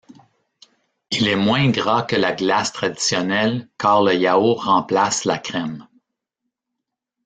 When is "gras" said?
1.69-2.01